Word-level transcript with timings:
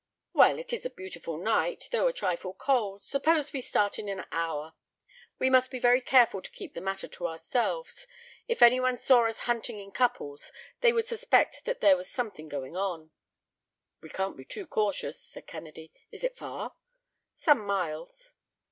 "Well, 0.33 0.57
it 0.57 0.73
is 0.73 0.83
a 0.83 0.89
beautiful 0.89 1.37
night—though 1.37 2.07
a 2.07 2.11
trifle 2.11 2.55
cold. 2.55 3.03
Suppose 3.03 3.53
we 3.53 3.61
start 3.61 3.99
in 3.99 4.09
an 4.09 4.25
hour. 4.31 4.73
We 5.37 5.47
must 5.47 5.69
be 5.69 5.77
very 5.77 6.01
careful 6.01 6.41
to 6.41 6.49
keep 6.49 6.73
the 6.73 6.81
matter 6.81 7.07
to 7.09 7.27
ourselves. 7.27 8.07
If 8.47 8.63
anyone 8.63 8.97
saw 8.97 9.27
us 9.27 9.41
hunting 9.41 9.77
in 9.77 9.91
couples 9.91 10.51
they 10.79 10.91
would 10.91 11.05
suspect 11.05 11.65
that 11.65 11.81
there 11.81 11.95
was 11.95 12.09
something 12.09 12.49
going 12.49 12.75
on." 12.75 13.11
"We 14.01 14.09
can't 14.09 14.35
be 14.37 14.43
too 14.45 14.65
cautious," 14.65 15.19
said 15.23 15.45
Kennedy. 15.45 15.91
"Is 16.11 16.23
it 16.23 16.35
far?" 16.35 16.73
"Some 17.35 17.59
miles." 17.63 18.33